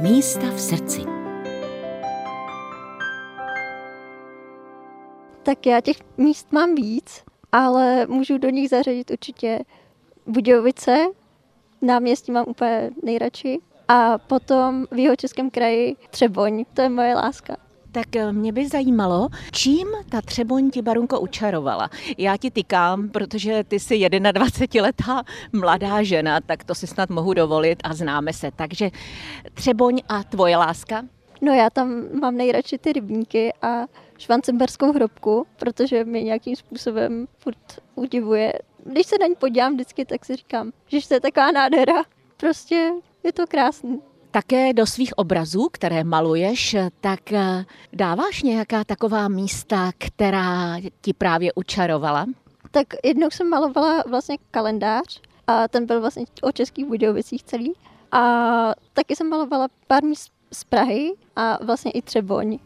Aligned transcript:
Místa 0.00 0.50
v 0.50 0.60
srdci. 0.60 1.00
Tak 5.42 5.66
já 5.66 5.80
těch 5.80 5.96
míst 6.16 6.52
mám 6.52 6.74
víc, 6.74 7.24
ale 7.52 8.06
můžu 8.06 8.38
do 8.38 8.50
nich 8.50 8.70
zařadit 8.70 9.10
určitě 9.10 9.58
Budějovice, 10.26 11.06
náměstí 11.82 12.32
mám 12.32 12.44
úplně 12.48 12.90
nejradši, 13.02 13.58
a 13.88 14.18
potom 14.18 14.86
v 14.90 14.98
jeho 14.98 15.16
českém 15.16 15.50
kraji 15.50 15.96
Třeboň, 16.10 16.64
to 16.74 16.82
je 16.82 16.88
moje 16.88 17.14
láska. 17.14 17.65
Tak 17.96 18.16
eh, 18.16 18.32
mě 18.32 18.52
by 18.52 18.68
zajímalo, 18.68 19.28
čím 19.52 19.88
ta 20.08 20.20
Třeboň 20.20 20.70
ti 20.70 20.82
Barunko 20.82 21.20
učarovala. 21.20 21.90
Já 22.18 22.36
ti 22.36 22.50
tykám, 22.50 23.08
protože 23.08 23.64
ty 23.64 23.80
jsi 23.80 23.94
21-letá 23.94 25.24
mladá 25.52 26.02
žena, 26.02 26.40
tak 26.40 26.64
to 26.64 26.74
si 26.74 26.86
snad 26.86 27.10
mohu 27.10 27.34
dovolit 27.34 27.78
a 27.84 27.94
známe 27.94 28.32
se. 28.32 28.50
Takže 28.56 28.90
Třeboň 29.54 30.00
a 30.08 30.24
tvoje 30.24 30.56
láska? 30.56 31.04
No 31.40 31.52
já 31.52 31.70
tam 31.70 32.04
mám 32.20 32.36
nejradši 32.36 32.78
ty 32.78 32.92
rybníky 32.92 33.52
a 33.62 33.86
švancemberskou 34.18 34.92
hrobku, 34.92 35.46
protože 35.56 36.04
mě 36.04 36.22
nějakým 36.22 36.56
způsobem 36.56 37.26
furt 37.38 37.80
udivuje. 37.94 38.52
Když 38.84 39.06
se 39.06 39.16
na 39.20 39.26
ní 39.26 39.34
podívám 39.34 39.74
vždycky, 39.74 40.04
tak 40.04 40.24
si 40.24 40.36
říkám, 40.36 40.72
že 40.86 41.08
to 41.08 41.14
je 41.14 41.20
taková 41.20 41.50
nádhera. 41.50 42.04
Prostě 42.36 42.92
je 43.24 43.32
to 43.32 43.46
krásný. 43.46 44.00
Také 44.36 44.72
do 44.72 44.86
svých 44.86 45.18
obrazů, 45.18 45.68
které 45.72 46.04
maluješ, 46.04 46.76
tak 47.00 47.32
eh, 47.32 47.64
dáváš 47.92 48.42
nějaká 48.42 48.84
taková 48.84 49.28
místa, 49.28 49.92
která 49.98 50.76
ti 51.00 51.12
právě 51.12 51.52
učarovala? 51.54 52.26
Tak 52.70 52.86
jednou 53.04 53.30
jsem 53.30 53.50
malovala 53.50 54.04
vlastně 54.08 54.36
kalendář 54.50 55.20
a 55.46 55.68
ten 55.68 55.86
byl 55.86 56.00
vlastně 56.00 56.24
o 56.42 56.52
českých 56.52 56.86
Budějovicích 56.86 57.42
celý. 57.42 57.72
A 58.12 58.20
taky 58.92 59.16
jsem 59.16 59.28
malovala 59.28 59.68
pár 59.86 60.04
míst 60.04 60.32
z 60.52 60.64
Prahy 60.64 61.12
a 61.36 61.64
vlastně 61.64 61.90
i 61.90 62.02
Třeboň. 62.02 62.58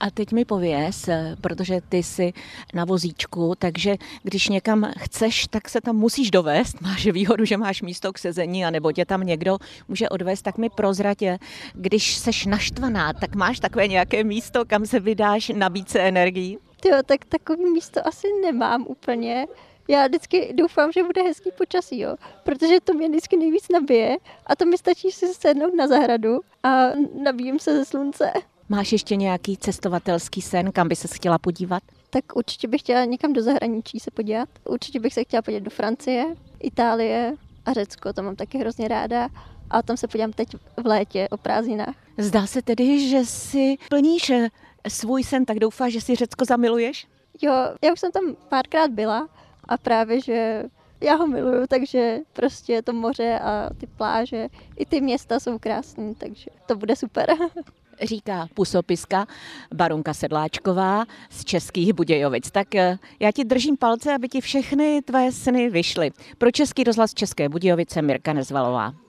A 0.00 0.10
teď 0.10 0.32
mi 0.32 0.44
pověz, 0.44 1.08
eh, 1.08 1.36
protože 1.40 1.80
ty 1.88 2.02
jsi 2.02 2.32
na 2.74 2.84
vozíčku, 2.84 3.54
takže 3.58 3.96
když 4.22 4.48
někam 4.48 4.92
chceš, 4.98 5.46
tak 5.48 5.68
se 5.68 5.80
tam 5.80 5.96
musíš 5.96 6.30
dovést. 6.30 6.80
Máš 6.82 7.06
výhodu, 7.06 7.44
že 7.44 7.56
máš 7.56 7.82
místo 7.82 8.12
k 8.12 8.18
sezení, 8.18 8.64
anebo 8.64 8.92
tě 8.92 9.04
tam 9.04 9.20
někdo 9.20 9.58
může 9.88 10.08
odvést, 10.08 10.42
tak 10.42 10.58
mi 10.58 10.70
prozratě, 10.70 11.38
když 11.74 12.16
seš 12.16 12.46
naštvaná, 12.46 13.12
tak 13.12 13.34
máš 13.34 13.60
takové 13.60 13.88
nějaké 13.88 14.24
místo, 14.24 14.64
kam 14.64 14.86
se 14.86 15.00
vydáš 15.00 15.52
na 15.54 15.68
více 15.68 16.00
energií? 16.00 16.58
Jo, 16.90 16.96
tak 17.06 17.24
takový 17.24 17.70
místo 17.70 18.06
asi 18.06 18.26
nemám 18.42 18.84
úplně. 18.88 19.46
Já 19.88 20.06
vždycky 20.06 20.52
doufám, 20.54 20.92
že 20.92 21.02
bude 21.02 21.22
hezký 21.22 21.50
počasí, 21.58 21.98
jo, 21.98 22.16
protože 22.42 22.80
to 22.80 22.94
mě 22.94 23.08
vždycky 23.08 23.36
nejvíc 23.36 23.68
nabije 23.68 24.16
a 24.46 24.56
to 24.56 24.64
mi 24.64 24.78
stačí 24.78 25.10
si 25.10 25.34
sednout 25.34 25.74
na 25.74 25.86
zahradu 25.86 26.40
a 26.62 26.86
nabíjím 27.22 27.58
se 27.58 27.76
ze 27.76 27.84
slunce. 27.84 28.32
Máš 28.68 28.92
ještě 28.92 29.16
nějaký 29.16 29.56
cestovatelský 29.56 30.42
sen, 30.42 30.72
kam 30.72 30.88
by 30.88 30.96
se 30.96 31.08
chtěla 31.14 31.38
podívat? 31.38 31.82
Tak 32.10 32.24
určitě 32.36 32.68
bych 32.68 32.80
chtěla 32.80 33.04
někam 33.04 33.32
do 33.32 33.42
zahraničí 33.42 34.00
se 34.00 34.10
podívat. 34.10 34.48
Určitě 34.64 35.00
bych 35.00 35.14
se 35.14 35.24
chtěla 35.24 35.42
podívat 35.42 35.62
do 35.62 35.70
Francie, 35.70 36.34
Itálie 36.60 37.34
a 37.66 37.72
Řecko, 37.72 38.12
to 38.12 38.22
mám 38.22 38.36
taky 38.36 38.58
hrozně 38.58 38.88
ráda. 38.88 39.28
A 39.70 39.82
tam 39.82 39.96
se 39.96 40.08
podívám 40.08 40.32
teď 40.32 40.48
v 40.82 40.86
létě 40.86 41.28
o 41.30 41.36
prázdninách. 41.36 41.94
Zdá 42.18 42.46
se 42.46 42.62
tedy, 42.62 43.08
že 43.08 43.24
si 43.24 43.76
plníš 43.88 44.30
eh, 44.30 44.48
svůj 44.88 45.24
sen, 45.24 45.44
tak 45.44 45.58
doufáš, 45.58 45.92
že 45.92 46.00
si 46.00 46.14
Řecko 46.16 46.44
zamiluješ? 46.44 47.06
Jo, 47.42 47.52
já 47.82 47.92
už 47.92 48.00
jsem 48.00 48.12
tam 48.12 48.36
párkrát 48.48 48.90
byla 48.90 49.28
a 49.64 49.78
právě, 49.78 50.20
že 50.20 50.64
já 51.00 51.14
ho 51.14 51.26
miluju, 51.26 51.66
takže 51.66 52.18
prostě 52.32 52.82
to 52.82 52.92
moře 52.92 53.38
a 53.38 53.70
ty 53.80 53.86
pláže, 53.86 54.48
i 54.76 54.86
ty 54.86 55.00
města 55.00 55.40
jsou 55.40 55.58
krásné, 55.58 56.14
takže 56.14 56.50
to 56.66 56.76
bude 56.76 56.96
super. 56.96 57.36
říká 58.02 58.48
pusopiska 58.54 59.26
Barunka 59.74 60.14
Sedláčková 60.14 61.04
z 61.30 61.44
Českých 61.44 61.92
Budějovic. 61.92 62.50
Tak 62.50 62.74
eh, 62.74 62.98
já 63.20 63.32
ti 63.32 63.44
držím 63.44 63.76
palce, 63.76 64.14
aby 64.14 64.28
ti 64.28 64.40
všechny 64.40 65.02
tvé 65.02 65.32
sny 65.32 65.70
vyšly. 65.70 66.10
Pro 66.38 66.50
Český 66.50 66.84
rozhlas 66.84 67.14
České 67.14 67.48
Budějovice 67.48 68.02
Mirka 68.02 68.32
Nezvalová. 68.32 69.04